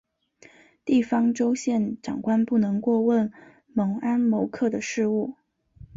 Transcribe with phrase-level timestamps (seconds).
[0.83, 3.31] 地方州县长官不能过问
[3.67, 5.35] 猛安谋克的事务。